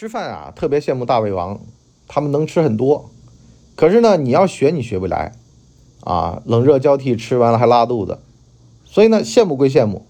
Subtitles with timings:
[0.00, 1.60] 吃饭啊，特别羡慕大胃王，
[2.08, 3.10] 他们能吃很多。
[3.76, 5.32] 可是呢，你要学你学不来，
[6.04, 8.18] 啊，冷热交替，吃完了还拉肚子。
[8.86, 10.06] 所以呢，羡慕归羡慕，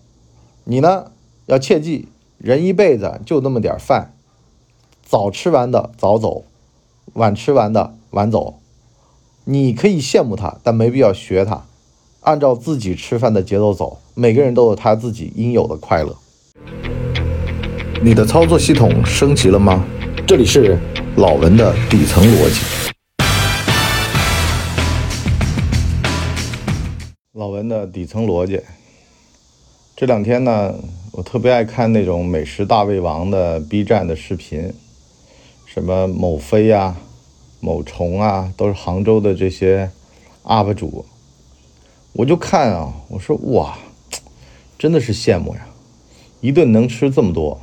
[0.63, 1.11] 你呢
[1.47, 2.07] 要切记，
[2.39, 4.15] 人一辈子就那么点饭，
[5.03, 6.45] 早吃完的早走，
[7.15, 8.61] 晚吃完的晚走。
[9.43, 11.65] 你可以羡慕他，但没必要学他，
[12.21, 13.99] 按照自己吃饭的节奏走。
[14.15, 16.17] 每个人都有他自己应有的快乐。
[18.03, 19.85] 你的操作系统升级了吗？
[20.27, 20.79] 这里是
[21.17, 22.61] 老文的底层逻辑。
[27.35, 28.59] 老文的底层逻辑。
[29.95, 30.75] 这两天呢，
[31.13, 34.73] 我特别爱看那种美食大胃王的 B 站的视频，
[35.67, 36.97] 什么某飞呀、
[37.61, 39.91] 某虫啊，都是杭州的这些
[40.45, 41.05] UP 主。
[42.15, 43.77] 我就看啊，我说哇，
[44.79, 45.67] 真的是羡慕呀，
[46.41, 47.61] 一顿能吃这么多。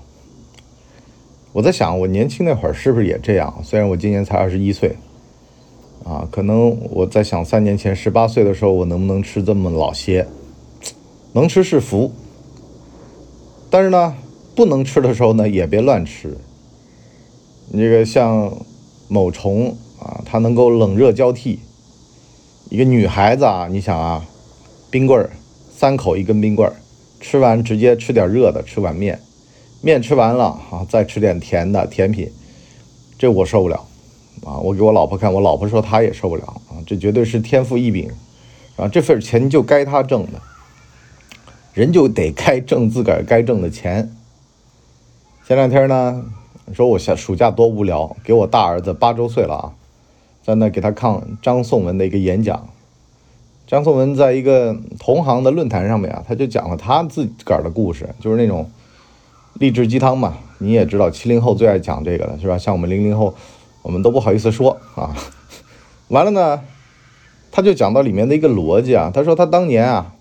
[1.57, 3.51] 我在想，我年轻那会儿是不是也这样？
[3.63, 4.95] 虽然我今年才二十一岁，
[6.03, 10.27] 啊，可能我在想，三年前十八岁的时候，我能不能吃这么老些？
[11.33, 12.11] 能吃是福，
[13.71, 14.15] 但是呢，
[14.53, 16.37] 不能吃的时候呢，也别乱吃。
[17.73, 18.55] 这个像
[19.07, 21.59] 某虫啊，它能够冷热交替。
[22.69, 24.23] 一个女孩子啊，你想啊，
[24.91, 25.31] 冰棍儿，
[25.75, 26.75] 三口一根冰棍儿，
[27.19, 29.19] 吃完直接吃点热的，吃碗面。
[29.81, 32.31] 面吃完了啊，再吃点甜的甜品，
[33.17, 33.85] 这我受不了
[34.43, 34.57] 啊！
[34.57, 36.81] 我给我老婆看，我老婆说她也受不了啊！
[36.85, 38.11] 这绝对是天赋异禀
[38.75, 38.87] 啊！
[38.87, 40.41] 这份钱就该他挣的，
[41.73, 44.11] 人就得该挣自个儿该挣的钱。
[45.47, 46.25] 前两天呢，
[46.73, 49.73] 说我下暑假多无聊，给我大儿子八周岁了啊，
[50.43, 52.67] 在那给他看张颂文的一个演讲。
[53.67, 58.69] 张颂文在一个同行的论坛上面啊，他就讲了他自个儿的故事，就是那种。
[59.59, 62.57] 励志鸡汤嘛，你也知道，七零后最爱讲这个了，是吧？
[62.57, 63.33] 像我们零零后，
[63.81, 65.15] 我们都不好意思说啊。
[66.09, 66.61] 完了呢，
[67.51, 70.13] 他就讲到里面的一个逻辑啊，他说他当年啊，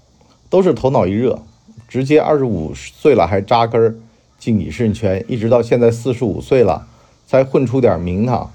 [0.48, 1.38] 都是头脑一热，
[1.86, 3.94] 直接二十五岁了还扎根儿
[4.38, 6.86] 进影视圈，一直到现在四十五岁了
[7.26, 8.50] 才混出点名堂。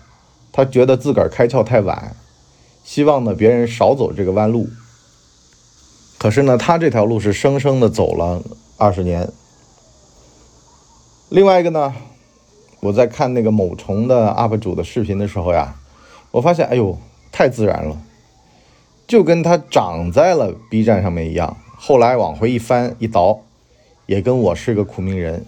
[0.51, 2.15] 他觉得自个儿开窍太晚，
[2.83, 4.67] 希望呢别人少走这个弯路。
[6.17, 8.41] 可是呢，他这条路是生生的走了
[8.77, 9.29] 二十年。
[11.31, 11.93] 另外一个呢，
[12.81, 15.75] 我在看那个某虫的 UP 主的视频的时候呀，
[16.31, 16.97] 我发现，哎呦，
[17.31, 17.97] 太自然了，
[19.07, 21.55] 就跟他长在了 B 站上面一样。
[21.77, 23.39] 后来往回一翻一倒，
[24.07, 25.45] 也跟我是个苦命人。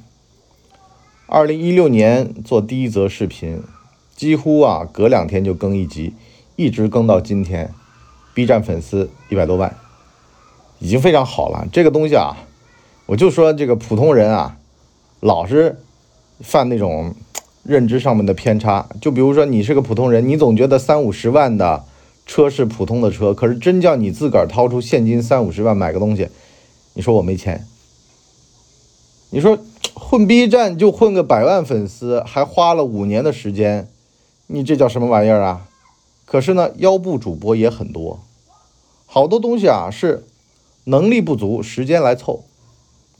[1.27, 3.61] 二零一六年做第一则视频，
[4.15, 6.13] 几乎啊隔两天就更一集，
[6.55, 7.73] 一直更到今天
[8.33, 9.75] ，B 站粉丝一百多万，
[10.79, 11.67] 已经非常好了。
[11.73, 12.37] 这个东西啊，
[13.07, 14.59] 我就说这个普通人啊。
[15.23, 15.77] 老是
[16.41, 17.15] 犯那种
[17.63, 21.85] 认知上面的偏差，就比如说你是个普通人，你总觉得三五十万的
[22.25, 26.27] 车是普通的车，可是真叫你自个儿掏出现金三五十万买个东西，
[26.93, 27.65] 你说我没钱。
[29.29, 29.57] 你说
[29.93, 33.87] 混 B 站就混个百万粉丝，还花了五年的时间，
[34.47, 35.69] 你这叫什么玩意儿啊？
[36.25, 38.19] 可是呢，腰部主播也很多，
[39.05, 40.25] 好多东西啊是
[40.83, 42.43] 能力不足，时间来凑，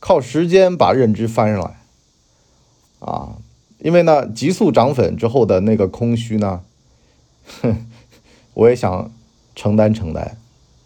[0.02, 1.78] 靠时间把认知翻上来。
[3.03, 3.36] 啊，
[3.80, 6.62] 因为呢，急速涨粉之后的那个空虚呢，
[7.62, 7.86] 哼，
[8.53, 9.12] 我也想
[9.56, 10.38] 承担承担，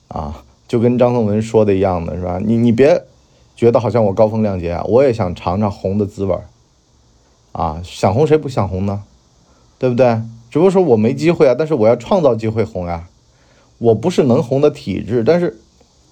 [0.07, 2.39] 啊，就跟张颂文说的一样的是吧？
[2.43, 3.03] 你你别
[3.55, 6.45] 觉得好像我高风亮节啊，我也想尝尝红的滋味儿，
[7.51, 9.03] 啊，想红谁不想红呢？
[9.77, 10.21] 对不对？
[10.49, 13.07] 只不过说我没机会啊，但是我要创造机会红呀。
[13.79, 15.59] 我不是能红的体质，但是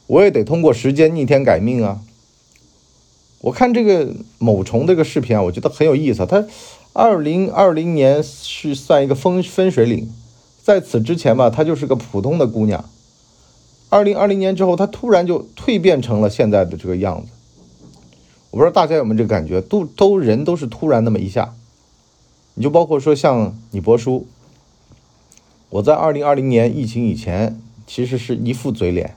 [0.05, 1.99] 我也得通过时间逆天改命啊。
[3.41, 6.25] 我看这个某虫这个视频啊，我觉得很有意思。
[6.25, 6.45] 他
[6.93, 10.09] 二零二零年是算一个分分水岭，
[10.63, 12.85] 在此之前吧，她就是个普通的姑娘。
[13.89, 17.27] 二零二零年之后，她突然就蜕变成了现在的这个样子。
[18.49, 21.53] 我不知道大家有没有这个感觉，都都人都是突然那么一下。
[22.53, 24.25] 你就包括说像你博叔，
[25.69, 29.15] 我在二零二零年疫情以前其实是一副嘴脸，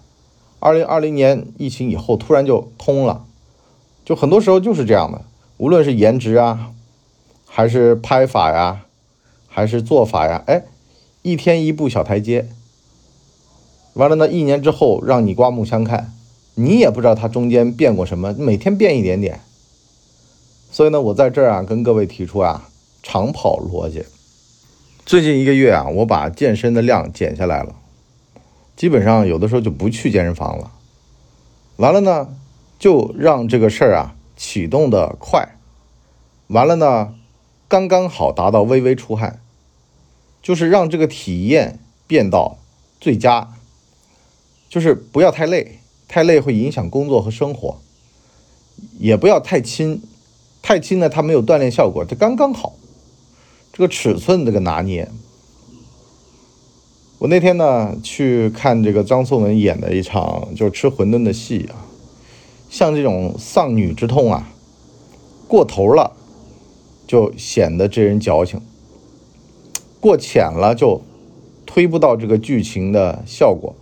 [0.58, 3.24] 二零二零年疫情以后突然就通了。
[4.08, 5.20] 就很多时候就是这样的，
[5.58, 6.70] 无论是颜值啊，
[7.46, 8.86] 还是拍法呀，
[9.46, 10.64] 还是做法呀，哎，
[11.20, 12.48] 一天一步小台阶，
[13.92, 16.14] 完了呢，一年之后让你刮目相看，
[16.54, 19.40] 你也不知道它中间变过什么，每天变一点点。
[20.72, 22.66] 所以呢，我在这儿啊，跟各位提出啊，
[23.02, 24.06] 长跑逻辑。
[25.04, 27.76] 最近一个月啊，我把健身的量减下来了，
[28.74, 30.70] 基本上有的时候就不去健身房了。
[31.76, 32.28] 完了呢。
[32.78, 35.56] 就让这个事儿啊启动的快，
[36.46, 37.14] 完了呢，
[37.66, 39.40] 刚刚好达到微微出汗，
[40.40, 42.58] 就是让这个体验变到
[43.00, 43.54] 最佳，
[44.68, 47.80] 就是不要太累，太累会影响工作和生活，
[48.98, 50.00] 也不要太轻，
[50.62, 52.74] 太轻呢它没有锻炼效果，这刚刚好，
[53.72, 55.10] 这个尺寸这个拿捏。
[57.18, 61.87] 我那天呢去看这个张颂文演的一场就是吃馄饨的戏啊，
[62.68, 64.48] 像这种丧女之痛啊，
[65.46, 66.12] 过头了。
[67.06, 68.60] 就显得这人矫情，
[69.98, 71.00] 过浅了就
[71.64, 73.74] 推不到这个剧情的效果。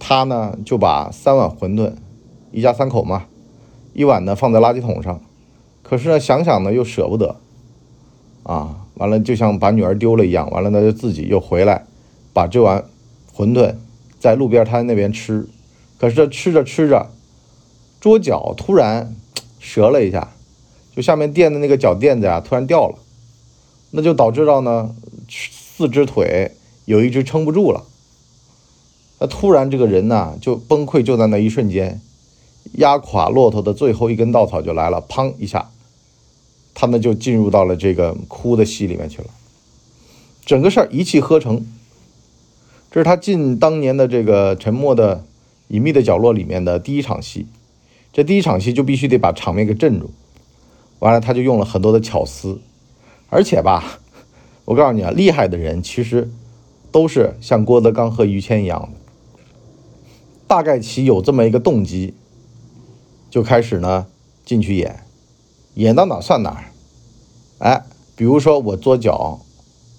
[0.00, 1.92] 他呢就把三碗馄饨，
[2.50, 3.26] 一家三口嘛，
[3.92, 5.20] 一碗呢放在垃圾桶上，
[5.84, 7.36] 可是呢想想呢又舍不得，
[8.42, 11.86] 啊，完了就像把女儿丢了一样，完了呢就自己又回来，
[12.32, 12.84] 把这碗
[13.32, 13.76] 馄饨
[14.18, 15.46] 在路边摊那边吃，
[16.00, 17.12] 可是吃着吃着，
[18.04, 19.16] 桌角突然
[19.58, 20.28] 折了一下。
[20.94, 22.98] 就下面垫的那个脚垫子呀，突然掉了，
[23.92, 24.94] 那就导致到呢，
[25.26, 26.52] 四只腿
[26.84, 27.84] 有一只撑不住了。
[29.20, 31.98] 那突然这个人呢就崩溃，就在那一瞬间，
[32.74, 35.70] 压垮骆驼的最后一根稻草就来了，砰一下，
[36.74, 39.28] 他们就进入到了这个哭的戏里面去了。
[40.44, 41.66] 整个事儿一气呵成，
[42.92, 45.24] 这是他进当年的这个沉默的
[45.68, 47.46] 隐秘的角落里面的第一场戏。
[48.14, 50.08] 这第一场戏就必须得把场面给镇住。
[51.00, 52.60] 完了，他就用了很多的巧思，
[53.28, 53.98] 而且吧，
[54.64, 56.30] 我告诉你啊，厉害的人其实
[56.92, 59.42] 都是像郭德纲和于谦一样的，
[60.46, 62.14] 大概其有这么一个动机，
[63.28, 64.06] 就开始呢
[64.44, 65.00] 进去演，
[65.74, 66.64] 演到哪算哪。
[67.58, 67.84] 哎，
[68.14, 69.40] 比如说我桌角，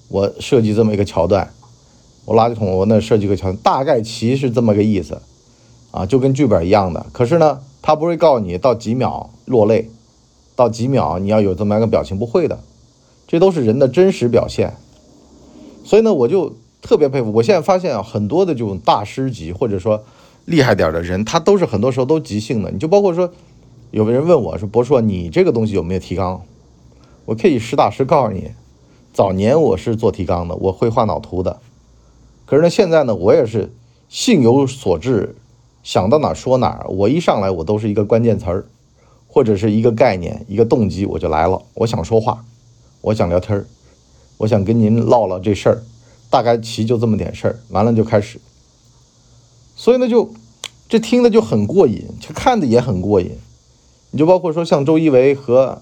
[0.07, 1.51] 我设计这么一个桥段，
[2.23, 5.21] 我垃圾桶我那设计个桥，大概其是这么个意思，
[5.91, 7.05] 啊，就跟剧本一样的。
[7.11, 9.91] 可是呢，他不会告诉你到几秒落泪。
[10.55, 12.57] 到几秒，你要有这么一个表情，不会的，
[13.27, 14.73] 这都是人的真实表现。
[15.83, 17.31] 所以呢，我就特别佩服。
[17.31, 20.03] 我现在发现啊，很多的这种大师级或者说
[20.45, 22.71] 厉害点的人，他都是很多时候都即兴的。
[22.71, 23.29] 你就包括说，
[23.91, 26.41] 有个人问我说：“博硕，你这个东西有没有提纲？”
[27.25, 28.51] 我可以实打实告诉你，
[29.13, 31.59] 早年我是做提纲的，我会画脑图的。
[32.45, 33.73] 可是呢，现在呢，我也是
[34.07, 35.35] 性有所至，
[35.85, 36.85] 想到哪说哪儿。
[36.89, 38.65] 我一上来，我都是一个关键词儿。
[39.27, 41.61] 或者是一个概念，一个动机，我就来了。
[41.73, 42.45] 我想说话，
[43.01, 43.65] 我想聊天儿，
[44.37, 45.83] 我想跟您唠唠这事儿，
[46.29, 47.59] 大概其就这么点事儿。
[47.67, 48.39] 完了就开始，
[49.75, 50.31] 所以呢，就
[50.87, 53.31] 这听的就很过瘾，这看的也很过瘾。
[54.11, 55.81] 你就包括说，像周一围和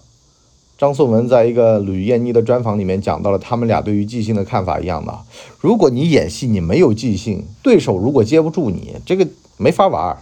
[0.76, 5.16] 张颂文在一个吕燕妮的专访里面讲到了他们俩对于即兴的看法一样的。
[5.60, 9.28] 如果你演戏你没有即兴，对手如果接不住你，这个
[9.58, 10.18] 没法玩。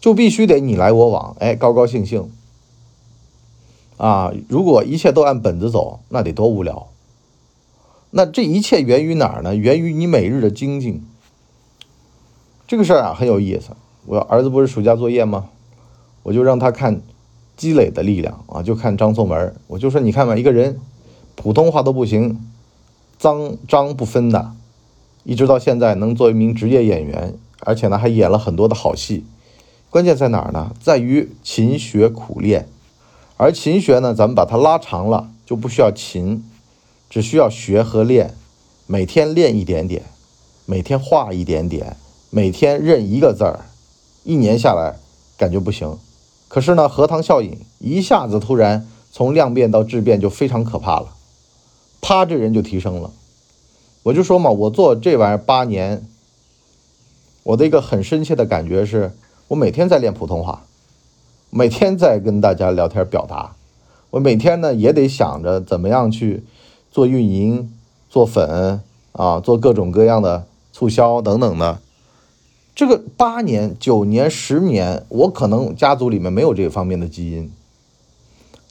[0.00, 2.30] 就必须得你来我往，哎，高高兴兴
[3.96, 4.32] 啊！
[4.48, 6.86] 如果一切都按本子走，那得多无聊。
[8.10, 9.56] 那这一切源于哪儿呢？
[9.56, 11.02] 源于你每日的精进。
[12.68, 13.70] 这个事儿啊很有意思。
[14.06, 15.48] 我儿子不是暑假作业吗？
[16.22, 17.02] 我就让他看
[17.56, 19.56] 积累的力量啊，就看张颂文。
[19.66, 20.78] 我就说你看吧，一个人
[21.34, 22.40] 普通话都不行，
[23.18, 24.52] 脏张不分的，
[25.24, 29.24] 一直到现在能做一名职业演员，而且呢还演了很多的好戏。
[29.90, 30.74] 关键在哪儿呢？
[30.82, 32.68] 在于勤学苦练，
[33.38, 36.44] 而勤学呢，咱们把它拉长了，就不需要勤，
[37.08, 38.34] 只需要学和练，
[38.86, 40.02] 每天练一点点，
[40.66, 41.96] 每天画一点点，
[42.28, 43.60] 每天认一个字儿，
[44.24, 44.96] 一年下来
[45.38, 45.96] 感觉不行，
[46.48, 51.14] 可是呢，荷塘效应一下子突然从量变到质变就非常可怕了，
[52.02, 53.10] 啪，这人就提升了。
[54.02, 56.06] 我就说嘛，我做这玩意儿八年，
[57.48, 59.12] 我的一个很深切的感觉是。
[59.48, 60.66] 我每天在练普通话，
[61.48, 63.54] 每天在跟大家聊天表达。
[64.10, 66.44] 我每天呢也得想着怎么样去
[66.90, 67.72] 做运营、
[68.10, 71.78] 做粉啊，做各种各样的促销等等的。
[72.74, 77.50] 这个八年、九年、十年，我可能家族里面没有这方面的基因。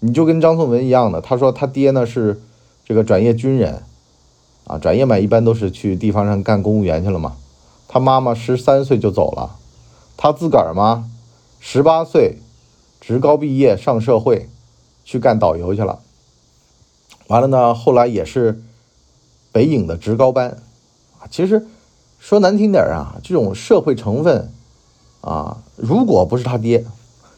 [0.01, 2.39] 你就跟张颂文一样的，他说他爹呢是
[2.85, 3.81] 这个转业军人
[4.67, 7.35] 啊，转业嘛一般都是去地方上干公务员去了嘛。
[7.87, 9.55] 他妈妈十三岁就走了。
[10.17, 11.09] 他自个儿吗？
[11.59, 12.37] 十八岁，
[12.99, 14.49] 职高毕业上社会，
[15.05, 15.99] 去干导游去了。
[17.27, 18.61] 完了呢，后来也是
[19.51, 20.57] 北影的职高班
[21.19, 21.27] 啊。
[21.29, 21.67] 其实
[22.19, 24.51] 说难听点啊，这种社会成分
[25.21, 26.85] 啊，如果不是他爹，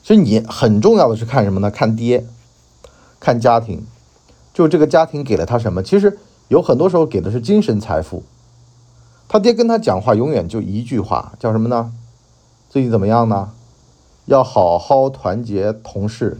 [0.03, 1.69] 其实你很重要的是看什么呢？
[1.69, 2.25] 看爹，
[3.19, 3.83] 看家庭，
[4.53, 5.83] 就这个家庭给了他什么？
[5.83, 8.23] 其实有很多时候给的是精神财富。
[9.29, 11.93] 他爹跟他讲话永远就一句话，叫什么呢？
[12.67, 13.51] 最近怎么样呢？
[14.25, 16.39] 要好好团结同事，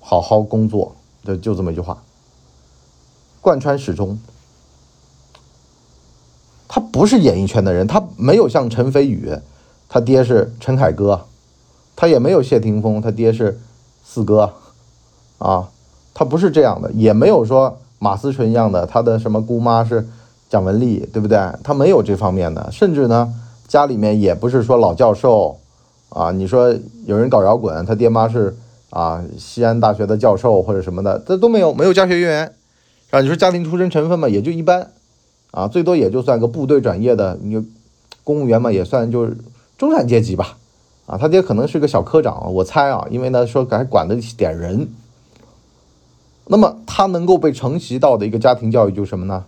[0.00, 2.02] 好好工作，就就这么一句话。
[3.42, 4.18] 贯穿始终。
[6.66, 9.30] 他不是演艺圈的人，他没有像陈飞宇，
[9.90, 11.26] 他爹是陈凯歌，
[11.94, 13.60] 他也没有谢霆锋，他爹是
[14.02, 14.54] 四哥，
[15.36, 15.68] 啊，
[16.14, 20.08] 他不是这样的，也没有说马思纯一样的，他的什么姑妈是
[20.52, 21.38] 蒋雯丽，对不对？
[21.64, 23.32] 他没有这方面的，甚至呢，
[23.66, 25.56] 家里面也不是说老教授，
[26.10, 28.54] 啊，你说有人搞摇滚，他爹妈是
[28.90, 32.54] 啊西安大学的教授或者什么的，这都没有，没有家学渊源，
[33.12, 34.90] 啊，你说家庭出身成分嘛，也就一般。
[35.52, 37.66] 啊，最多也就算个部队转业的，你
[38.22, 39.34] 公务员嘛，也算就是
[39.78, 40.58] 中产阶级吧。
[41.06, 44.86] 啊，他爹可能是个小科长，我猜啊，因为呢说还管得起点人。
[46.46, 49.46] 那么他能够被承袭到的一个家庭教育就是什么呢？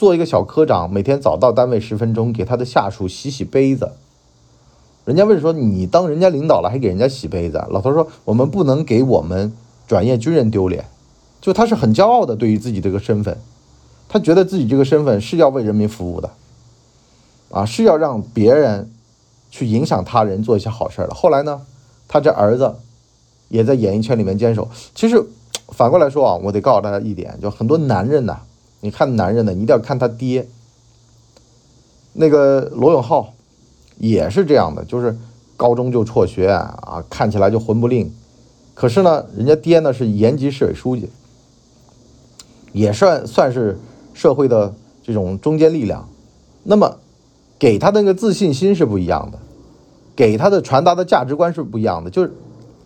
[0.00, 3.92] 做一个小科长，每天早到单位十分钟，给他的下属洗洗杯子。
[5.04, 7.62] 人家问说你当人家领导了还给人家洗杯子？
[7.68, 9.52] 老头说我们不能给我们
[9.86, 10.86] 转业军人丢脸，
[11.42, 13.36] 就他是很骄傲的对于自己这个身份。
[14.08, 16.30] 他觉得自己这个身份是要为人民服务的，
[17.50, 18.90] 啊，是要让别人
[19.50, 21.10] 去影响他人做一些好事的。
[21.12, 21.60] 后来呢，
[22.08, 22.76] 他这儿子
[23.48, 24.66] 也在演艺圈里面坚守。
[24.94, 25.22] 其实
[25.68, 28.40] 反过来说啊，我得告诉大家一点，就很多男人呐，
[28.80, 30.46] 你看男人呢，一定要看他爹。
[32.12, 33.32] 那个罗永浩
[33.98, 35.16] 也是这样的，就是
[35.56, 38.12] 高中就辍学啊，看起来就混不吝。
[38.74, 41.08] 可是呢，人家爹呢是延吉市委书记，
[42.72, 43.78] 也算算是。
[44.12, 46.06] 社会的这种中坚力量，
[46.64, 46.98] 那么
[47.58, 49.38] 给他的那个自信心是不一样的，
[50.14, 52.10] 给他的传达的价值观是不一样的。
[52.10, 52.30] 就是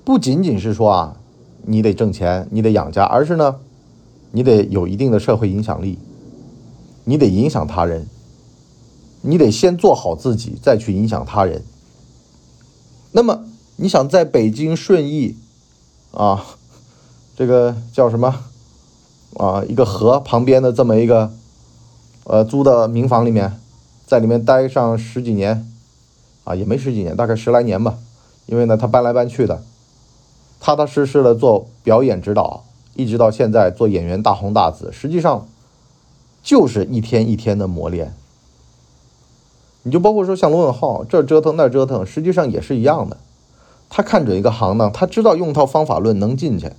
[0.05, 1.17] 不仅仅是说啊，
[1.63, 3.57] 你得挣钱，你得养家，而是呢，
[4.35, 5.97] 你得有一定的社会影响力，
[7.05, 8.09] 你得影响他人，
[9.23, 11.63] 你得先做好自己，再去影响他人。
[13.13, 13.45] 那么
[13.77, 15.37] 你想在北京顺义
[16.11, 16.45] 啊，
[17.37, 18.41] 这个叫什么？
[19.39, 21.33] 啊，一个河旁边的这么一个，
[22.25, 23.61] 呃，租的民房里面，
[24.05, 25.73] 在里面待上十几年，
[26.43, 27.99] 啊，也没十几年，大概十来年吧。
[28.47, 29.63] 因为呢，他搬来搬去的，
[30.59, 32.65] 踏踏实实的做表演指导，
[32.95, 35.47] 一直到现在做演员大红大紫，实际上
[36.43, 38.15] 就是一天一天的磨练。
[39.83, 43.19] 你就包括说像罗永浩这折腾那折腾，实际上也是一样的。
[43.91, 46.73] 他看准一个行当，他知道用套方法论能进去。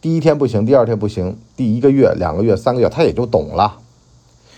[0.00, 3.78] 第一天不行，第二天不行，第一个月、两个月、三个月，他也就懂了。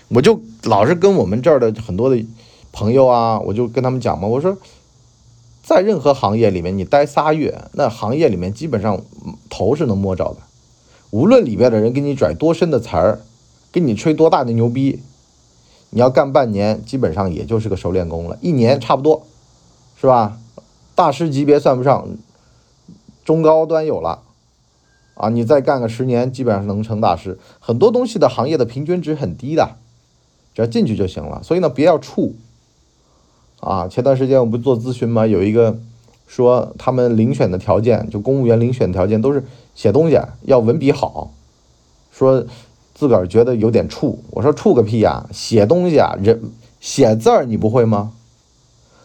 [0.09, 2.25] 我就老是跟我们这儿的很多的
[2.73, 4.57] 朋友啊，我就跟他们讲嘛，我说，
[5.65, 9.01] 在任何行业里面，你待仨月，那行业里面基本上
[9.49, 10.37] 头是能摸着的。
[11.11, 13.21] 无论里边的人给你拽多深的词儿，
[13.73, 15.01] 给你吹多大的牛逼，
[15.89, 18.37] 你要干半年，基本上也就是个熟练工了。
[18.43, 19.27] 一年差不多，
[19.99, 20.39] 是吧？
[20.95, 22.09] 大师级别算不上，
[23.25, 24.21] 中高端有了。
[25.15, 27.39] 啊，你再干个十年，基本上能成大师。
[27.59, 29.77] 很多东西的行业的平均值很低的，
[30.53, 31.43] 只要进去就行了。
[31.43, 32.33] 所以呢，别要怵。
[33.65, 35.27] 啊，前段时间我不做咨询吗？
[35.27, 35.79] 有一个
[36.27, 39.43] 说他们遴选的条件，就公务员遴选条件都是
[39.75, 41.31] 写东西要文笔好，
[42.13, 42.45] 说
[42.95, 44.17] 自个儿觉得有点怵。
[44.33, 45.27] 我说怵个屁呀！
[45.33, 46.43] 写东西啊，人
[46.79, 48.13] 写字儿你不会吗？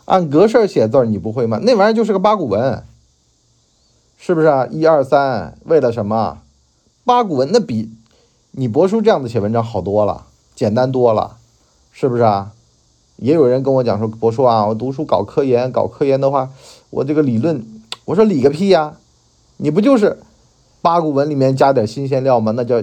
[0.05, 1.59] 按格式写字儿你不会吗？
[1.63, 2.83] 那玩意儿就是个八股文。
[4.17, 4.67] 是不是啊？
[4.69, 6.39] 一二三，为了什么？
[7.05, 7.89] 八股文那比
[8.51, 11.37] 你博叔这样的写文章好多了，简单多了，
[11.93, 12.51] 是不是啊？
[13.21, 16.49] 也有人跟我讲说，博叔啊，我读书搞科研，搞科研的话，
[16.89, 17.65] 我这个理论，
[18.05, 18.95] 我说理个屁呀！
[19.57, 20.19] 你不就是
[20.81, 22.53] 八股文里面加点新鲜料吗？
[22.55, 22.81] 那叫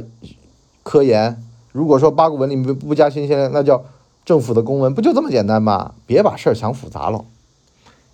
[0.82, 1.42] 科研。
[1.72, 3.82] 如果说八股文里面不加新鲜料，那叫
[4.26, 5.94] 政府的公文，不就这么简单吗？
[6.06, 7.24] 别把事儿想复杂了。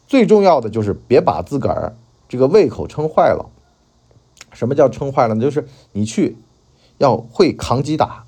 [0.07, 1.97] 最重要的就是别把自个儿。
[2.29, 3.51] 这个胃口撑坏了，
[4.53, 5.43] 什么叫撑坏了呢？
[5.43, 6.37] 就是你去
[6.99, 8.25] 要会扛击打，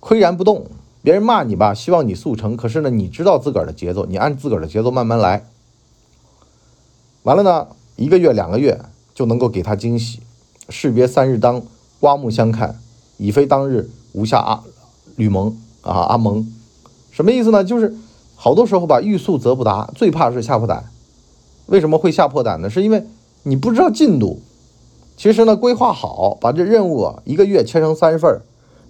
[0.00, 0.66] 岿然不动。
[1.02, 5.46] 别人骂你吧，希望你速成，可是呢，你知道自个儿的节奏，你按自个儿的节奏慢慢来。
[7.22, 8.78] 完了呢，一个月两个月
[9.14, 10.20] 就能够给他惊喜。
[10.68, 11.62] 士别三日当，
[12.00, 12.78] 刮目相看，
[13.16, 14.62] 已非当日无下阿
[15.16, 16.46] 吕蒙啊阿蒙，
[17.10, 17.64] 什么意思呢？
[17.64, 17.94] 就是
[18.36, 20.84] 好多时候吧，欲速则不达，最怕是吓破胆。
[21.66, 22.68] 为什么会吓破胆呢？
[22.68, 23.04] 是因为
[23.44, 24.40] 你不知道进度。
[25.16, 28.42] 其实呢，规划好，把这任务一个月切成三份儿，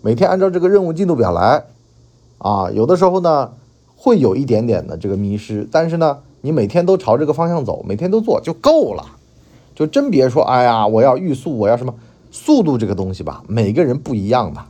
[0.03, 1.65] 每天按照这个任务进度表来。
[2.41, 3.53] 啊，有的时候呢
[3.95, 9.05] 会有一点点的这个迷失，但是呢，你每天都朝这个方向走，每天都做就够了。
[9.75, 11.95] 就真别说，哎呀，我要欲速，我要什么
[12.31, 14.61] 速度这个东西吧，每个人不一样的。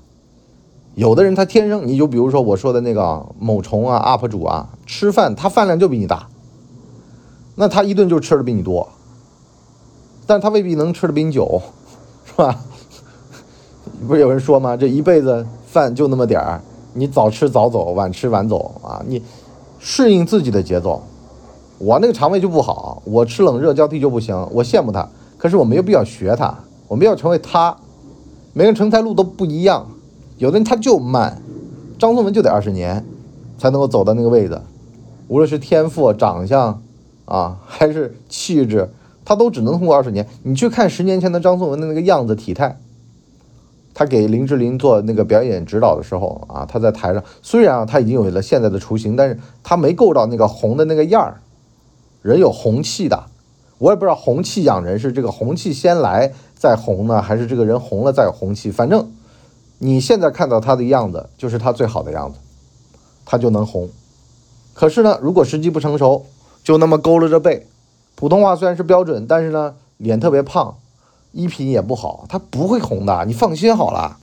[0.95, 6.29] 有的人他天生，你就比如说我说的那个某虫啊 UP 主啊，吃饭他饭量就比你大。
[7.57, 8.89] 那他一顿就吃的比你多，
[10.27, 11.61] 但他未必能吃的比你久，
[12.25, 12.59] 是吧？
[14.07, 14.77] 不是有人说吗？
[14.77, 16.61] 这一辈子饭就那么点儿，
[16.93, 19.03] 你早吃早走，晚吃晚走啊！
[19.07, 19.23] 你
[19.79, 21.03] 适应自己的节奏。
[21.79, 24.49] 我那个肠胃就不好，我吃冷热交替就不行。
[24.53, 26.55] 我羡慕他，可是我没有必要学他，
[26.89, 27.77] 我们要成为他。
[28.53, 29.87] 每个人成才路都不一样，
[30.37, 31.41] 有的人他就慢，
[31.99, 33.05] 张颂文就得二十年
[33.57, 34.61] 才能够走到那个位子，
[35.29, 36.83] 无论是天赋、长相
[37.25, 38.91] 啊，还是气质，
[39.25, 40.27] 他都只能通过二十年。
[40.43, 42.79] 你去看十年前的张颂文的那个样子、体态，
[43.93, 51.41] 他给林志玲做那个表演指导的时候啊，他在台上虽然啊他已经有了现在的雏形，但是他没够到那个红的那个样儿。
[52.23, 53.25] 人有红气的，
[53.79, 58.71] 我也不知道红气养人是这个红气先来再红呢，还是这个人红了再有红气。
[58.71, 59.11] 反正
[59.79, 62.39] 你现在看到他的样子，就是他最好的样子，
[63.25, 63.89] 他就能红。
[64.75, 66.27] 可是呢，如果时机不成熟，
[66.63, 67.67] 就那么佝偻着背，
[68.15, 70.77] 普通话虽然是标准，但是呢，脸特别胖，
[71.33, 74.19] 衣品也不好，他不会红的，你放心好了。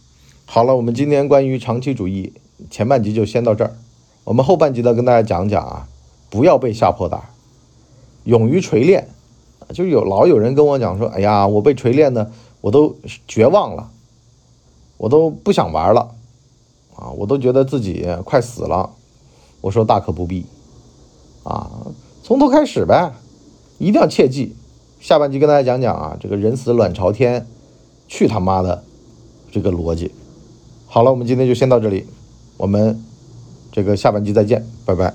[0.45, 2.33] 好了，我们今天关于长期主义
[2.69, 3.75] 前半集就先到这儿，
[4.23, 5.87] 我们后半集呢跟大家讲讲啊，
[6.29, 7.21] 不要被吓破胆。
[8.25, 9.07] 勇于锤炼，
[9.73, 12.93] 就有老有人跟我讲说：“哎呀，我被锤炼的，我都
[13.25, 13.89] 绝望了，
[14.97, 16.13] 我都不想玩了，
[16.97, 18.89] 啊，我都觉得自己快死了。”
[19.61, 20.45] 我说：“大可不必，
[21.43, 21.71] 啊，
[22.21, 23.13] 从头开始呗，
[23.77, 24.55] 一定要切记。”
[24.99, 27.45] 下半集跟大家讲讲啊，这个人死卵朝天，
[28.07, 28.83] 去他妈的
[29.51, 30.11] 这个逻辑。
[30.87, 32.05] 好了，我们今天就先到这里，
[32.57, 32.99] 我们
[33.71, 35.13] 这个下半集再见，拜拜。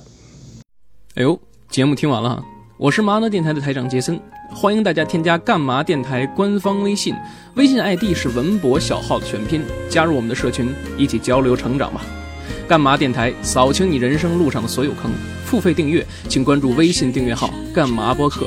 [1.14, 2.42] 哎呦，节目听完了。
[2.78, 4.18] 我是麻辣电台的台长杰森，
[4.54, 7.14] 欢迎大家添加干嘛电台官方微信，
[7.54, 12.02] 微信 ID 是文博小号的全拼，加入我们的社群，一起交流成长吧。
[12.68, 15.10] 干嘛电台扫清你人生路上的所有坑，
[15.44, 18.46] 付费订阅请关注微信订阅号干嘛播客。